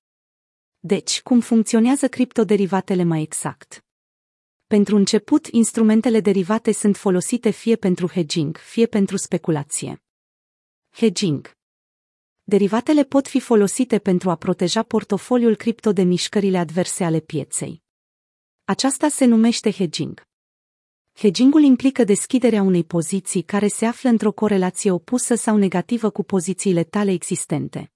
Deci, 0.78 1.22
cum 1.22 1.40
funcționează 1.40 2.08
criptoderivatele 2.08 3.02
mai 3.02 3.22
exact? 3.22 3.84
Pentru 4.66 4.96
început, 4.96 5.46
instrumentele 5.46 6.20
derivate 6.20 6.72
sunt 6.72 6.96
folosite 6.96 7.50
fie 7.50 7.76
pentru 7.76 8.06
hedging, 8.08 8.56
fie 8.56 8.86
pentru 8.86 9.16
speculație. 9.16 10.02
Hedging 10.90 11.50
Derivatele 12.42 13.04
pot 13.04 13.28
fi 13.28 13.40
folosite 13.40 13.98
pentru 13.98 14.30
a 14.30 14.36
proteja 14.36 14.82
portofoliul 14.82 15.56
cripto 15.56 15.92
de 15.92 16.02
mișcările 16.02 16.58
adverse 16.58 17.04
ale 17.04 17.20
pieței. 17.20 17.82
Aceasta 18.72 19.08
se 19.08 19.24
numește 19.24 19.70
hedging. 19.70 20.22
Hedgingul 21.12 21.62
implică 21.62 22.04
deschiderea 22.04 22.62
unei 22.62 22.84
poziții 22.84 23.42
care 23.42 23.66
se 23.68 23.86
află 23.86 24.08
într-o 24.08 24.32
corelație 24.32 24.90
opusă 24.90 25.34
sau 25.34 25.56
negativă 25.56 26.10
cu 26.10 26.22
pozițiile 26.22 26.84
tale 26.84 27.10
existente. 27.10 27.92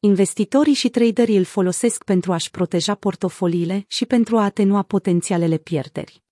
Investitorii 0.00 0.74
și 0.74 0.88
traderii 0.88 1.36
îl 1.36 1.44
folosesc 1.44 2.04
pentru 2.04 2.32
a-și 2.32 2.50
proteja 2.50 2.94
portofoliile 2.94 3.84
și 3.88 4.06
pentru 4.06 4.36
a 4.36 4.44
atenua 4.44 4.82
potențialele 4.82 5.56
pierderi. 5.56 6.22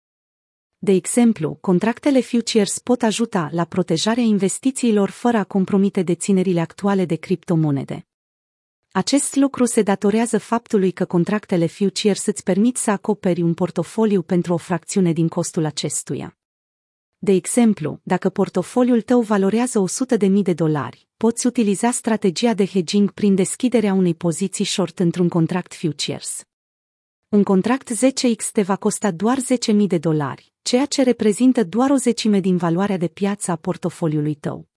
De 0.79 0.93
exemplu, 0.93 1.55
contractele 1.61 2.21
futures 2.21 2.79
pot 2.79 3.03
ajuta 3.03 3.49
la 3.53 3.65
protejarea 3.65 4.25
investițiilor 4.25 5.11
fără 5.11 5.37
a 5.37 5.45
compromite 5.45 6.03
deținerile 6.03 6.61
actuale 6.61 7.05
de 7.05 7.15
criptomonede. 7.15 8.07
Acest 8.97 9.35
lucru 9.35 9.65
se 9.65 9.83
datorează 9.83 10.39
faptului 10.39 10.91
că 10.91 11.05
contractele 11.05 11.67
futures 11.67 12.27
îți 12.27 12.43
permit 12.43 12.77
să 12.77 12.91
acoperi 12.91 13.43
un 13.43 13.55
portofoliu 13.55 14.23
pentru 14.23 14.53
o 14.53 14.57
fracțiune 14.57 15.13
din 15.13 15.29
costul 15.29 15.65
acestuia. 15.65 16.39
De 17.19 17.33
exemplu, 17.33 18.01
dacă 18.03 18.29
portofoliul 18.29 19.03
tău 19.03 19.21
valorează 19.21 19.85
100.000 20.19 20.31
de 20.43 20.53
dolari, 20.53 21.09
poți 21.17 21.47
utiliza 21.47 21.91
strategia 21.91 22.55
de 22.55 22.67
hedging 22.67 23.11
prin 23.11 23.35
deschiderea 23.35 23.93
unei 23.93 24.15
poziții 24.15 24.65
short 24.65 24.99
într-un 24.99 25.29
contract 25.29 25.75
futures. 25.75 26.45
Un 27.29 27.43
contract 27.43 27.91
10x 27.93 28.51
te 28.53 28.63
va 28.63 28.77
costa 28.77 29.11
doar 29.11 29.39
10.000 29.73 29.77
de 29.87 29.99
dolari, 29.99 30.53
ceea 30.63 30.87
ce 30.87 31.03
reprezintă 31.03 31.65
doar 31.65 31.91
o 31.91 31.97
zecime 31.97 32.41
din 32.41 32.57
valoarea 32.57 32.97
de 32.97 33.09
piață 33.09 33.51
a 33.51 33.57
portofoliului 33.57 34.35
tău. 34.35 34.69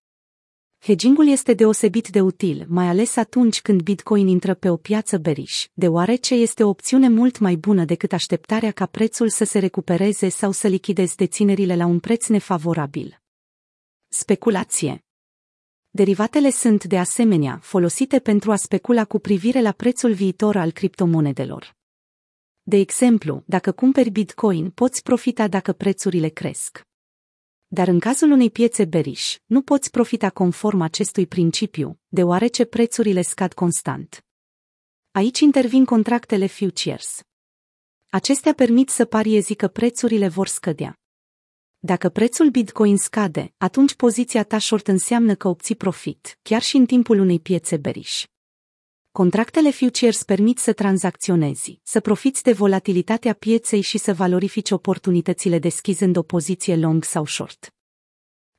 Hedgingul 0.82 1.28
este 1.28 1.54
deosebit 1.54 2.08
de 2.08 2.22
util, 2.22 2.66
mai 2.68 2.88
ales 2.88 3.16
atunci 3.16 3.62
când 3.62 3.82
Bitcoin 3.82 4.28
intră 4.28 4.54
pe 4.54 4.70
o 4.70 4.78
piață 4.78 5.18
beriș, 5.18 5.68
deoarece 5.74 6.34
este 6.34 6.64
o 6.64 6.70
opțiune 6.70 7.10
mult 7.10 7.40
mai 7.40 7.56
bună 7.56 7.86
decât 7.86 8.14
așteptarea 8.14 8.72
ca 8.72 8.86
prețul 8.86 9.30
să 9.30 9.44
se 9.44 9.60
recupereze 9.60 10.30
sau 10.30 10.52
să 10.52 10.68
lichidezi 10.68 11.16
deținerile 11.16 11.76
la 11.76 11.86
un 11.86 12.00
preț 12.00 12.28
nefavorabil. 12.28 13.22
Speculație 14.08 15.04
Derivatele 15.90 16.50
sunt, 16.50 16.84
de 16.84 16.98
asemenea, 16.98 17.60
folosite 17.62 18.20
pentru 18.20 18.52
a 18.52 18.56
specula 18.56 19.06
cu 19.06 19.20
privire 19.20 19.62
la 19.62 19.72
prețul 19.72 20.14
viitor 20.14 20.56
al 20.56 20.72
criptomonedelor. 20.72 21.76
De 22.62 22.78
exemplu, 22.78 23.44
dacă 23.46 23.72
cumperi 23.72 24.10
Bitcoin, 24.10 24.70
poți 24.70 25.04
profita 25.04 25.48
dacă 25.48 25.74
prețurile 25.74 26.28
cresc. 26.28 26.89
Dar 27.72 27.88
în 27.88 28.00
cazul 28.00 28.32
unei 28.32 28.50
piețe 28.50 28.86
beriș, 28.86 29.38
nu 29.46 29.62
poți 29.62 29.90
profita 29.90 30.30
conform 30.30 30.82
acestui 30.82 31.28
principiu, 31.28 32.00
deoarece 32.08 32.66
prețurile 32.66 33.22
scad 33.22 33.54
constant. 33.54 34.26
Aici 35.12 35.40
intervin 35.40 35.86
contractele 35.86 36.48
futures. 36.48 37.22
Acestea 38.10 38.54
permit 38.54 38.90
să 38.90 39.06
pariezi 39.06 39.56
că 39.56 39.68
prețurile 39.68 40.28
vor 40.28 40.48
scădea. 40.48 40.98
Dacă 41.80 42.10
prețul 42.10 42.50
Bitcoin 42.50 42.98
scade, 42.98 43.54
atunci 43.58 43.96
poziția 43.96 44.44
ta 44.44 44.60
short 44.60 44.88
înseamnă 44.88 45.36
că 45.36 45.48
obții 45.48 45.76
profit, 45.76 46.40
chiar 46.42 46.62
și 46.62 46.76
în 46.76 46.86
timpul 46.86 47.20
unei 47.20 47.40
piețe 47.40 47.78
beriș. 47.78 48.26
Contractele 49.12 49.72
futures 49.72 50.24
permit 50.24 50.58
să 50.58 50.74
tranzacționezi, 50.74 51.80
să 51.84 52.00
profiți 52.00 52.44
de 52.44 52.52
volatilitatea 52.52 53.34
pieței 53.34 53.82
și 53.82 53.98
să 53.98 54.14
valorifici 54.14 54.72
oportunitățile 54.72 55.60
deschizând 55.60 56.18
o 56.18 56.22
poziție 56.22 56.76
long 56.76 57.04
sau 57.04 57.26
short. 57.26 57.74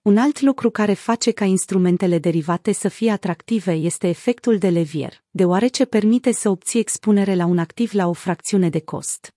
Un 0.03 0.17
alt 0.17 0.41
lucru 0.41 0.71
care 0.71 0.93
face 0.93 1.31
ca 1.31 1.45
instrumentele 1.45 2.19
derivate 2.19 2.73
să 2.73 2.89
fie 2.89 3.11
atractive 3.11 3.73
este 3.73 4.09
efectul 4.09 4.59
de 4.59 4.69
levier, 4.69 5.25
deoarece 5.31 5.85
permite 5.85 6.33
să 6.33 6.49
obții 6.49 6.81
expunere 6.81 7.35
la 7.35 7.45
un 7.45 7.59
activ 7.59 7.93
la 7.93 8.09
o 8.09 8.13
fracțiune 8.13 8.69
de 8.69 8.81
cost. 8.81 9.35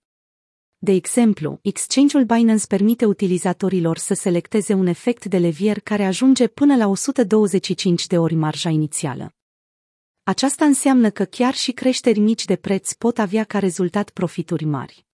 De 0.77 0.91
exemplu, 0.91 1.60
exchange-ul 1.62 2.24
Binance 2.24 2.65
permite 2.67 3.05
utilizatorilor 3.05 3.98
să 3.98 4.13
selecteze 4.13 4.74
un 4.74 4.88
efect 4.88 5.25
de 5.25 5.38
levier 5.38 5.79
care 5.79 6.05
ajunge 6.05 6.48
până 6.48 6.75
la 6.75 6.88
125 6.88 8.08
de 8.08 8.17
ori 8.17 8.34
marja 8.34 8.70
inițială. 8.70 9.34
Aceasta 10.25 10.65
înseamnă 10.65 11.10
că 11.10 11.25
chiar 11.25 11.53
și 11.53 11.72
creșteri 11.72 12.20
mici 12.20 12.46
de 12.46 12.56
preț 12.56 12.94
pot 12.94 13.18
avea 13.18 13.44
ca 13.44 13.60
rezultat 13.60 14.10
profituri 14.10 14.65
mari. 14.65 15.06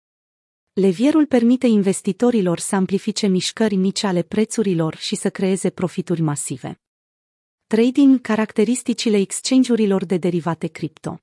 Levierul 0.74 1.26
permite 1.26 1.68
investitorilor 1.68 2.60
să 2.60 2.76
amplifice 2.76 3.28
mișcări 3.28 3.76
mici 3.76 4.04
ale 4.04 4.24
prețurilor 4.24 4.96
și 4.96 5.16
să 5.16 5.30
creeze 5.30 5.70
profituri 5.70 6.22
masive. 6.22 6.82
Trading 7.68 8.22
caracteristicile 8.22 9.18
exchange-urilor 9.18 10.06
de 10.06 10.18
derivate 10.18 10.68
cripto. 10.68 11.22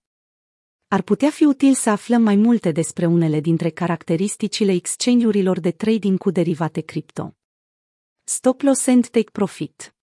Ar 0.88 1.02
putea 1.02 1.30
fi 1.30 1.44
util 1.44 1.74
să 1.74 1.90
aflăm 1.90 2.22
mai 2.22 2.36
multe 2.36 2.72
despre 2.72 3.06
unele 3.06 3.40
dintre 3.40 3.70
caracteristicile 3.70 4.72
exchange-urilor 4.72 5.60
de 5.60 5.70
trading 5.70 6.18
cu 6.18 6.30
derivate 6.30 6.80
cripto. 6.80 7.36
Stop 8.24 8.60
loss 8.60 8.86
and 8.86 9.08
take 9.08 9.30
profit. 9.30 9.95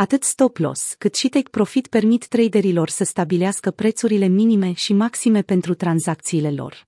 Atât 0.00 0.22
stop 0.22 0.56
loss 0.56 0.94
cât 0.98 1.14
și 1.14 1.28
take 1.28 1.48
profit 1.48 1.86
permit 1.86 2.26
traderilor 2.26 2.88
să 2.88 3.04
stabilească 3.04 3.70
prețurile 3.70 4.26
minime 4.26 4.72
și 4.72 4.92
maxime 4.92 5.42
pentru 5.42 5.74
tranzacțiile 5.74 6.50
lor. 6.50 6.86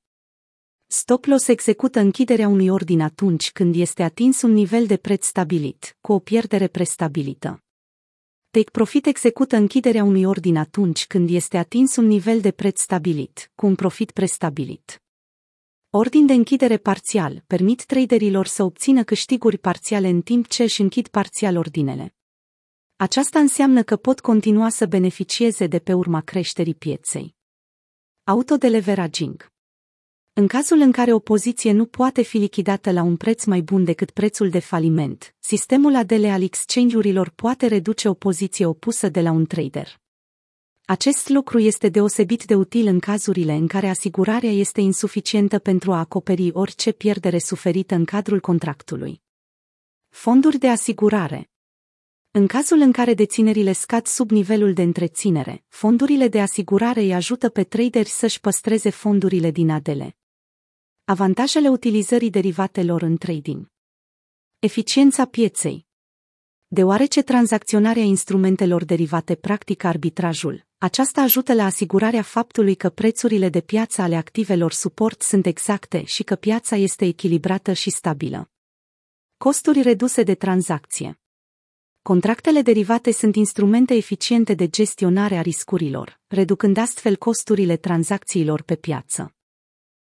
Stop 0.86 1.24
loss 1.24 1.48
execută 1.48 2.00
închiderea 2.00 2.48
unui 2.48 2.68
ordin 2.68 3.00
atunci 3.00 3.50
când 3.50 3.74
este 3.74 4.02
atins 4.02 4.42
un 4.42 4.52
nivel 4.52 4.86
de 4.86 4.96
preț 4.96 5.26
stabilit, 5.26 5.96
cu 6.00 6.12
o 6.12 6.18
pierdere 6.18 6.68
prestabilită. 6.68 7.62
Take 8.50 8.70
Profit 8.70 9.06
execută 9.06 9.56
închiderea 9.56 10.04
unui 10.04 10.24
ordin 10.24 10.56
atunci 10.56 11.06
când 11.06 11.30
este 11.30 11.56
atins 11.56 11.96
un 11.96 12.06
nivel 12.06 12.40
de 12.40 12.50
preț 12.50 12.80
stabilit, 12.80 13.50
cu 13.54 13.66
un 13.66 13.74
profit 13.74 14.10
prestabilit. 14.10 15.02
Ordin 15.90 16.26
de 16.26 16.32
închidere 16.32 16.76
parțial 16.76 17.44
permit 17.46 17.84
traderilor 17.84 18.46
să 18.46 18.62
obțină 18.62 19.04
câștiguri 19.04 19.58
parțiale 19.58 20.08
în 20.08 20.22
timp 20.22 20.46
ce 20.48 20.62
își 20.62 20.80
închid 20.80 21.08
parțial 21.08 21.56
ordinele. 21.56 22.14
Aceasta 23.02 23.38
înseamnă 23.38 23.82
că 23.82 23.96
pot 23.96 24.20
continua 24.20 24.68
să 24.68 24.86
beneficieze 24.86 25.66
de 25.66 25.78
pe 25.78 25.92
urma 25.92 26.20
creșterii 26.20 26.74
pieței. 26.74 27.34
Autodeleveraging 28.24 29.46
în 30.32 30.46
cazul 30.46 30.80
în 30.80 30.92
care 30.92 31.12
o 31.12 31.18
poziție 31.18 31.72
nu 31.72 31.86
poate 31.86 32.22
fi 32.22 32.36
lichidată 32.36 32.90
la 32.90 33.02
un 33.02 33.16
preț 33.16 33.44
mai 33.44 33.60
bun 33.60 33.84
decât 33.84 34.10
prețul 34.10 34.50
de 34.50 34.58
faliment, 34.58 35.34
sistemul 35.38 35.94
ADL 35.94 36.24
al 36.24 36.42
exchange-urilor 36.42 37.30
poate 37.30 37.66
reduce 37.66 38.08
o 38.08 38.14
poziție 38.14 38.66
opusă 38.66 39.08
de 39.08 39.20
la 39.20 39.30
un 39.30 39.46
trader. 39.46 40.00
Acest 40.84 41.28
lucru 41.28 41.58
este 41.58 41.88
deosebit 41.88 42.44
de 42.44 42.54
util 42.54 42.86
în 42.86 42.98
cazurile 42.98 43.52
în 43.52 43.66
care 43.66 43.88
asigurarea 43.88 44.50
este 44.50 44.80
insuficientă 44.80 45.58
pentru 45.58 45.92
a 45.92 45.98
acoperi 45.98 46.50
orice 46.52 46.92
pierdere 46.92 47.38
suferită 47.38 47.94
în 47.94 48.04
cadrul 48.04 48.40
contractului. 48.40 49.22
Fonduri 50.08 50.58
de 50.58 50.68
asigurare 50.68 51.51
în 52.34 52.46
cazul 52.46 52.80
în 52.80 52.92
care 52.92 53.14
deținerile 53.14 53.72
scad 53.72 54.06
sub 54.06 54.30
nivelul 54.30 54.72
de 54.72 54.82
întreținere, 54.82 55.64
fondurile 55.68 56.28
de 56.28 56.40
asigurare 56.40 57.00
îi 57.00 57.14
ajută 57.14 57.48
pe 57.48 57.64
traderi 57.64 58.08
să-și 58.08 58.40
păstreze 58.40 58.90
fondurile 58.90 59.50
din 59.50 59.70
adele. 59.70 60.16
Avantajele 61.04 61.68
utilizării 61.68 62.30
derivatelor 62.30 63.02
în 63.02 63.16
trading. 63.16 63.70
Eficiența 64.58 65.24
pieței. 65.24 65.86
Deoarece 66.66 67.22
tranzacționarea 67.22 68.02
instrumentelor 68.02 68.84
derivate 68.84 69.34
practică 69.34 69.86
arbitrajul, 69.86 70.66
aceasta 70.78 71.20
ajută 71.20 71.54
la 71.54 71.64
asigurarea 71.64 72.22
faptului 72.22 72.74
că 72.74 72.90
prețurile 72.90 73.48
de 73.48 73.60
piață 73.60 74.02
ale 74.02 74.16
activelor 74.16 74.72
suport 74.72 75.22
sunt 75.22 75.46
exacte 75.46 76.04
și 76.04 76.22
că 76.22 76.34
piața 76.34 76.76
este 76.76 77.04
echilibrată 77.04 77.72
și 77.72 77.90
stabilă. 77.90 78.50
Costuri 79.36 79.82
reduse 79.82 80.22
de 80.22 80.34
tranzacție. 80.34 81.21
Contractele 82.02 82.62
derivate 82.62 83.12
sunt 83.12 83.36
instrumente 83.36 83.94
eficiente 83.94 84.54
de 84.54 84.68
gestionare 84.68 85.36
a 85.36 85.40
riscurilor, 85.40 86.20
reducând 86.26 86.76
astfel 86.76 87.16
costurile 87.16 87.76
tranzacțiilor 87.76 88.62
pe 88.62 88.76
piață. 88.76 89.34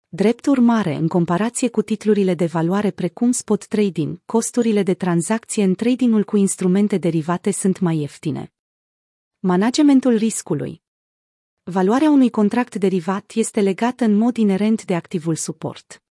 Drept 0.07 0.45
urmare, 0.45 0.95
în 0.95 1.07
comparație 1.07 1.69
cu 1.69 1.81
titlurile 1.81 2.33
de 2.33 2.45
valoare 2.45 2.91
precum 2.91 3.31
spot 3.31 3.65
trading, 3.65 4.21
costurile 4.25 4.83
de 4.83 4.93
tranzacție 4.93 5.63
în 5.63 5.75
tradingul 5.75 6.23
cu 6.23 6.37
instrumente 6.37 6.97
derivate 6.97 7.51
sunt 7.51 7.79
mai 7.79 7.97
ieftine. 7.97 8.53
Managementul 9.39 10.15
riscului 10.15 10.81
Valoarea 11.63 12.09
unui 12.09 12.29
contract 12.29 12.75
derivat 12.75 13.31
este 13.35 13.61
legată 13.61 14.03
în 14.03 14.17
mod 14.17 14.37
inerent 14.37 14.85
de 14.85 14.95
activul 14.95 15.35
suport. 15.35 16.04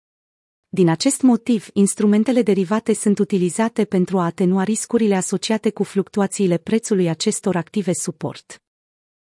Din 0.73 0.89
acest 0.89 1.21
motiv, 1.21 1.67
instrumentele 1.73 2.41
derivate 2.41 2.93
sunt 2.93 3.19
utilizate 3.19 3.85
pentru 3.85 4.19
a 4.19 4.25
atenua 4.25 4.63
riscurile 4.63 5.15
asociate 5.15 5.69
cu 5.69 5.83
fluctuațiile 5.83 6.57
prețului 6.57 7.09
acestor 7.09 7.55
active 7.55 7.93
suport. 7.93 8.61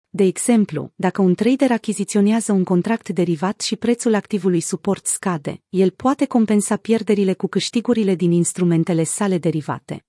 De 0.09 0.25
exemplu, 0.25 0.92
dacă 0.95 1.23
un 1.23 1.35
trader 1.35 1.71
achiziționează 1.71 2.52
un 2.52 2.64
contract 2.64 3.09
derivat 3.09 3.61
și 3.61 3.76
prețul 3.76 4.14
activului 4.14 4.61
suport 4.61 5.07
scade, 5.07 5.62
el 5.68 5.90
poate 5.90 6.26
compensa 6.26 6.76
pierderile 6.76 7.35
cu 7.35 7.47
câștigurile 7.47 8.14
din 8.14 8.33
instrumentele 8.33 9.02
sale 9.02 9.38
derivate. 9.38 10.04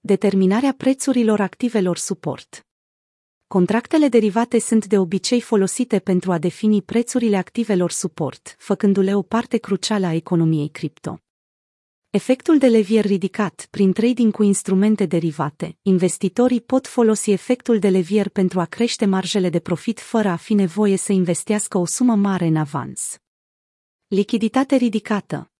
Determinarea 0.00 0.74
prețurilor 0.76 1.40
activelor 1.40 1.96
suport 1.96 2.65
Contractele 3.48 4.08
derivate 4.08 4.58
sunt 4.58 4.86
de 4.86 4.98
obicei 4.98 5.40
folosite 5.40 5.98
pentru 5.98 6.32
a 6.32 6.38
defini 6.38 6.82
prețurile 6.82 7.36
activelor 7.36 7.90
suport, 7.90 8.56
făcându-le 8.58 9.14
o 9.14 9.22
parte 9.22 9.56
crucială 9.56 10.06
a 10.06 10.14
economiei 10.14 10.68
cripto. 10.68 11.20
Efectul 12.10 12.58
de 12.58 12.66
levier 12.66 13.04
ridicat 13.04 13.66
prin 13.70 13.92
trading 13.92 14.32
cu 14.32 14.42
instrumente 14.42 15.06
derivate, 15.06 15.76
investitorii 15.82 16.60
pot 16.60 16.86
folosi 16.86 17.30
efectul 17.30 17.78
de 17.78 17.88
levier 17.88 18.28
pentru 18.28 18.60
a 18.60 18.64
crește 18.64 19.04
marjele 19.04 19.50
de 19.50 19.58
profit 19.58 20.00
fără 20.00 20.28
a 20.28 20.36
fi 20.36 20.54
nevoie 20.54 20.96
să 20.96 21.12
investească 21.12 21.78
o 21.78 21.84
sumă 21.84 22.14
mare 22.14 22.46
în 22.46 22.56
avans. 22.56 23.18
Lichiditate 24.06 24.76
ridicată 24.76 25.50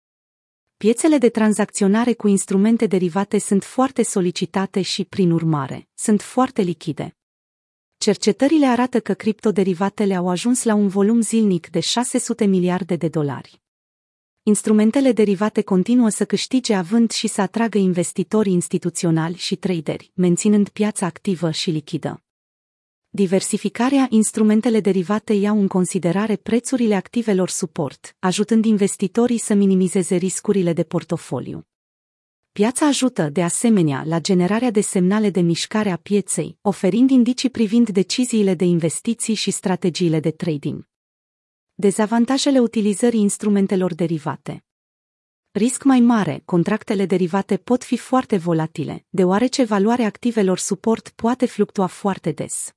Piețele 0.77 1.19
de 1.19 1.29
tranzacționare 1.29 2.13
cu 2.13 2.29
instrumente 2.29 2.87
derivate 2.87 3.39
sunt 3.39 3.65
foarte 3.65 4.03
solicitate 4.03 4.83
și, 4.83 5.05
prin 5.05 5.31
urmare, 5.31 5.89
sunt 5.95 6.23
foarte 6.23 6.63
lichide. 6.63 7.16
Cercetările 7.99 8.67
arată 8.67 9.01
că 9.01 9.15
criptoderivatele 9.15 10.15
au 10.15 10.29
ajuns 10.29 10.63
la 10.63 10.75
un 10.75 10.89
volum 10.89 11.21
zilnic 11.21 11.71
de 11.71 11.81
600 11.81 12.45
miliarde 12.45 12.97
de 12.97 13.09
dolari. 13.09 13.61
Instrumentele 14.43 15.13
derivate 15.13 15.63
continuă 15.63 16.09
să 16.09 16.25
câștige 16.25 16.75
având 16.75 17.11
și 17.11 17.27
să 17.27 17.41
atragă 17.41 17.79
investitori 17.79 18.51
instituționali 18.51 19.37
și 19.37 19.57
traderi, 19.57 20.11
menținând 20.15 20.69
piața 20.69 21.07
activă 21.07 21.51
și 21.51 21.71
lichidă. 21.71 22.23
Diversificarea 23.09 24.07
instrumentele 24.11 24.81
derivate 24.81 25.33
iau 25.33 25.61
în 25.61 25.69
considerare 25.69 26.37
prețurile 26.37 26.95
activelor 26.95 27.49
suport, 27.49 28.17
ajutând 28.19 28.65
investitorii 28.65 29.39
să 29.39 29.55
minimizeze 29.55 30.17
riscurile 30.17 30.73
de 30.73 30.83
portofoliu. 30.83 31.67
Piața 32.57 32.87
ajută, 32.87 33.29
de 33.29 33.43
asemenea, 33.43 34.03
la 34.07 34.21
generarea 34.21 34.71
de 34.71 34.81
semnale 34.81 35.31
de 35.31 35.41
mișcare 35.41 35.91
a 35.91 35.97
pieței, 35.97 36.59
oferind 36.61 37.11
indicii 37.11 37.51
privind 37.51 37.91
deciziile 37.91 38.55
de 38.55 38.65
investiții 38.65 39.35
și 39.35 39.51
strategiile 39.51 40.21
de 40.21 40.31
trading. 40.31 40.89
Dezavantajele 41.75 42.59
utilizării 42.59 43.21
instrumentelor 43.21 43.95
derivate 43.95 44.65
Risc 45.51 45.83
mai 45.83 46.01
mare, 46.01 46.43
contractele 46.45 47.07
derivate 47.07 47.57
pot 47.57 47.85
fi 47.85 47.97
foarte 47.97 48.37
volatile, 48.37 49.05
deoarece 49.09 49.65
valoarea 49.65 50.07
activelor 50.07 50.59
suport 50.59 51.09
poate 51.09 51.47
fluctua 51.47 51.87
foarte 51.87 52.33
des. 52.33 52.75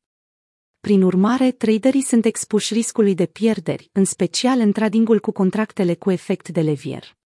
Prin 0.79 1.01
urmare, 1.01 1.51
traderii 1.51 2.01
sunt 2.01 2.25
expuși 2.25 2.73
riscului 2.73 3.15
de 3.15 3.25
pierderi, 3.25 3.89
în 3.91 4.05
special 4.05 4.59
în 4.59 4.71
tradingul 4.71 5.19
cu 5.19 5.31
contractele 5.31 5.95
cu 5.95 6.11
efect 6.11 6.49
de 6.49 6.61
levier 6.61 7.18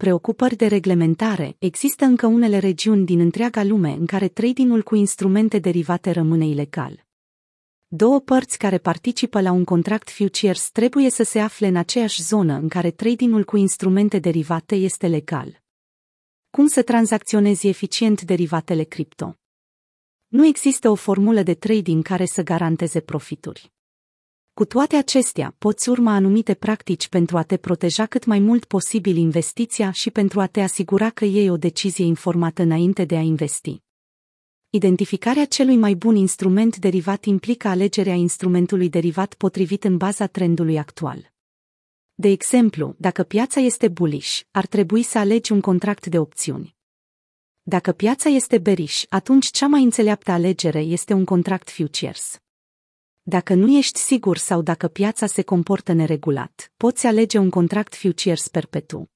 preocupări 0.00 0.56
de 0.56 0.66
reglementare, 0.66 1.56
există 1.58 2.04
încă 2.04 2.26
unele 2.26 2.58
regiuni 2.58 3.04
din 3.04 3.20
întreaga 3.20 3.62
lume 3.62 3.90
în 3.90 4.06
care 4.06 4.28
tradingul 4.28 4.82
cu 4.82 4.94
instrumente 4.94 5.58
derivate 5.58 6.10
rămâne 6.10 6.46
ilegal. 6.46 7.06
Două 7.86 8.20
părți 8.20 8.58
care 8.58 8.78
participă 8.78 9.40
la 9.40 9.50
un 9.50 9.64
contract 9.64 10.10
futures 10.10 10.70
trebuie 10.70 11.10
să 11.10 11.22
se 11.22 11.40
afle 11.40 11.66
în 11.66 11.76
aceeași 11.76 12.22
zonă 12.22 12.54
în 12.54 12.68
care 12.68 12.90
tradingul 12.90 13.44
cu 13.44 13.56
instrumente 13.56 14.18
derivate 14.18 14.74
este 14.74 15.06
legal. 15.06 15.62
Cum 16.50 16.66
să 16.66 16.82
tranzacționezi 16.82 17.68
eficient 17.68 18.22
derivatele 18.22 18.82
cripto? 18.82 19.38
Nu 20.28 20.46
există 20.46 20.90
o 20.90 20.94
formulă 20.94 21.42
de 21.42 21.54
trading 21.54 22.02
care 22.02 22.24
să 22.24 22.42
garanteze 22.42 23.00
profituri. 23.00 23.72
Cu 24.60 24.66
toate 24.66 24.96
acestea, 24.96 25.54
poți 25.58 25.88
urma 25.88 26.14
anumite 26.14 26.54
practici 26.54 27.08
pentru 27.08 27.36
a 27.36 27.42
te 27.42 27.56
proteja 27.56 28.06
cât 28.06 28.24
mai 28.24 28.38
mult 28.38 28.64
posibil 28.64 29.16
investiția 29.16 29.90
și 29.90 30.10
pentru 30.10 30.40
a 30.40 30.46
te 30.46 30.60
asigura 30.60 31.10
că 31.10 31.24
iei 31.24 31.50
o 31.50 31.56
decizie 31.56 32.04
informată 32.04 32.62
înainte 32.62 33.04
de 33.04 33.16
a 33.16 33.20
investi. 33.20 33.82
Identificarea 34.70 35.44
celui 35.44 35.76
mai 35.76 35.94
bun 35.94 36.16
instrument 36.16 36.76
derivat 36.76 37.24
implică 37.24 37.68
alegerea 37.68 38.14
instrumentului 38.14 38.88
derivat 38.88 39.34
potrivit 39.34 39.84
în 39.84 39.96
baza 39.96 40.26
trendului 40.26 40.78
actual. 40.78 41.32
De 42.14 42.28
exemplu, 42.28 42.94
dacă 42.98 43.22
piața 43.22 43.60
este 43.60 43.88
bullish, 43.88 44.40
ar 44.50 44.66
trebui 44.66 45.02
să 45.02 45.18
alegi 45.18 45.52
un 45.52 45.60
contract 45.60 46.06
de 46.06 46.18
opțiuni. 46.18 46.76
Dacă 47.62 47.92
piața 47.92 48.28
este 48.28 48.58
bearish, 48.58 49.02
atunci 49.08 49.46
cea 49.50 49.66
mai 49.66 49.82
înțeleaptă 49.82 50.30
alegere 50.30 50.80
este 50.80 51.12
un 51.12 51.24
contract 51.24 51.70
futures. 51.70 52.40
Dacă 53.30 53.54
nu 53.54 53.76
ești 53.76 53.98
sigur 53.98 54.36
sau 54.36 54.62
dacă 54.62 54.88
piața 54.88 55.26
se 55.26 55.42
comportă 55.42 55.92
neregulat, 55.92 56.72
poți 56.76 57.06
alege 57.06 57.38
un 57.38 57.50
contract 57.50 57.94
futures 57.94 58.48
perpetu. 58.48 59.10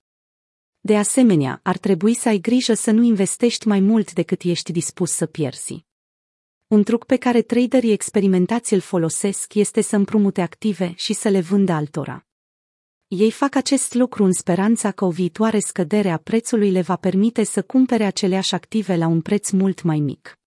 De 0.81 0.97
asemenea, 0.97 1.61
ar 1.63 1.79
trebui 1.79 2.15
să 2.15 2.29
ai 2.29 2.39
grijă 2.39 2.75
să 2.75 2.91
nu 2.91 3.03
investești 3.03 3.69
mai 3.69 3.81
mult 3.81 4.13
decât 4.13 4.43
ești 4.43 4.73
dispus 4.73 5.11
să 5.11 5.27
pierzi. 5.27 5.87
Un 6.67 6.83
truc 6.83 7.05
pe 7.05 7.17
care 7.17 7.43
traderii 7.43 7.93
experimentați 7.93 8.75
îl 8.75 8.81
folosesc 8.81 9.55
este 9.55 9.81
să 9.81 9.97
împrumute 9.97 10.41
active 10.41 10.93
și 10.97 11.13
să 11.13 11.29
le 11.29 11.41
vândă 11.41 11.73
altora. 11.73 12.27
Ei 13.09 13.31
fac 13.31 13.55
acest 13.55 13.95
lucru 13.95 14.25
în 14.25 14.33
speranța 14.33 14.91
că 14.91 15.05
o 15.05 15.11
viitoare 15.11 15.59
scădere 15.59 16.11
a 16.11 16.19
prețului 16.19 16.71
le 16.71 16.81
va 16.81 16.97
permite 16.97 17.45
să 17.45 17.63
cumpere 17.63 18.05
aceleași 18.05 18.55
active 18.55 18.97
la 18.97 19.07
un 19.07 19.21
preț 19.21 19.51
mult 19.51 19.83
mai 19.83 19.99
mic. 19.99 20.39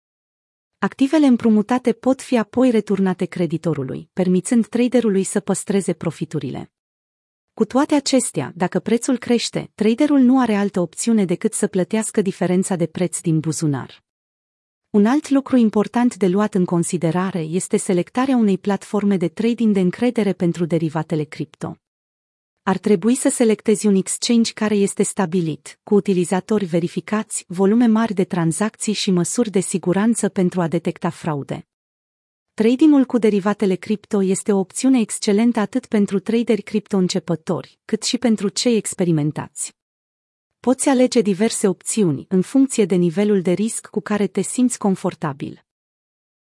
Activele 0.80 1.26
împrumutate 1.26 1.94
pot 1.94 2.22
fi 2.22 2.38
apoi 2.38 2.70
returnate 2.70 3.26
creditorului, 3.26 4.10
permițând 4.14 4.68
traderului 4.68 5.24
să 5.24 5.40
păstreze 5.40 5.94
profiturile. 5.94 6.72
Cu 7.54 7.66
toate 7.66 7.96
acestea, 7.96 8.52
dacă 8.56 8.80
prețul 8.80 9.18
crește, 9.18 9.72
traderul 9.76 10.20
nu 10.20 10.40
are 10.40 10.56
altă 10.56 10.80
opțiune 10.80 11.26
decât 11.26 11.54
să 11.54 11.68
plătească 11.68 12.22
diferența 12.22 12.76
de 12.76 12.86
preț 12.86 13.20
din 13.20 13.40
buzunar. 13.40 14.04
Un 14.90 15.06
alt 15.06 15.30
lucru 15.30 15.56
important 15.58 16.16
de 16.16 16.28
luat 16.28 16.54
în 16.54 16.66
considerare 16.66 17.40
este 17.40 17.78
selectarea 17.78 18.36
unei 18.36 18.58
platforme 18.58 19.18
de 19.18 19.28
trading 19.28 19.74
de 19.74 19.80
încredere 19.80 20.34
pentru 20.34 20.66
derivatele 20.66 21.24
cripto. 21.24 21.78
Ar 22.68 22.78
trebui 22.78 23.16
să 23.16 23.30
selectezi 23.30 23.88
un 23.88 23.96
exchange 23.96 24.54
care 24.54 24.76
este 24.76 25.04
stabilit, 25.04 25.80
cu 25.84 25.96
utilizatori 25.96 26.66
verificați, 26.66 27.44
volume 27.48 27.86
mari 27.86 28.14
de 28.14 28.24
tranzacții 28.24 28.94
și 28.94 29.12
măsuri 29.12 29.50
de 29.50 29.60
siguranță 29.60 30.30
pentru 30.30 30.62
a 30.62 30.68
detecta 30.68 31.10
fraude. 31.10 31.68
Tradingul 32.54 33.06
cu 33.06 33.18
derivatele 33.18 33.76
cripto 33.76 34.24
este 34.24 34.52
o 34.52 34.60
opțiune 34.60 35.00
excelentă 35.00 35.60
atât 35.60 35.86
pentru 35.86 36.20
traderi 36.20 36.62
cripto 36.62 36.98
începători, 36.98 37.80
cât 37.86 38.04
și 38.04 38.18
pentru 38.18 38.50
cei 38.50 38.76
experimentați. 38.76 39.74
Poți 40.60 40.90
alege 40.90 41.22
diverse 41.22 41.68
opțiuni 41.68 42.26
în 42.30 42.42
funcție 42.42 42.86
de 42.86 42.96
nivelul 42.96 43.42
de 43.42 43.52
risc 43.52 43.88
cu 43.88 44.00
care 44.00 44.28
te 44.28 44.42
simți 44.42 44.78
confortabil. 44.78 45.67